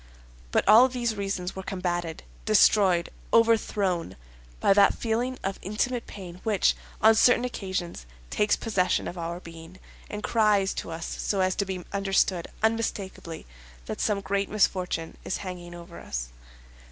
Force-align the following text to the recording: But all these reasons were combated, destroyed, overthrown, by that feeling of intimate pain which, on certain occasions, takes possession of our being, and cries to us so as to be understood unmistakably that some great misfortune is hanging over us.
But 0.49 0.67
all 0.67 0.87
these 0.87 1.13
reasons 1.15 1.55
were 1.55 1.61
combated, 1.61 2.23
destroyed, 2.43 3.11
overthrown, 3.31 4.15
by 4.59 4.73
that 4.73 4.95
feeling 4.95 5.37
of 5.43 5.59
intimate 5.61 6.07
pain 6.07 6.41
which, 6.43 6.75
on 7.03 7.13
certain 7.13 7.45
occasions, 7.45 8.07
takes 8.31 8.55
possession 8.55 9.07
of 9.07 9.15
our 9.19 9.39
being, 9.39 9.77
and 10.09 10.23
cries 10.23 10.73
to 10.73 10.89
us 10.89 11.05
so 11.21 11.41
as 11.41 11.53
to 11.57 11.65
be 11.65 11.85
understood 11.93 12.47
unmistakably 12.63 13.45
that 13.85 14.01
some 14.01 14.21
great 14.21 14.49
misfortune 14.49 15.17
is 15.23 15.37
hanging 15.45 15.75
over 15.75 15.99
us. 15.99 16.29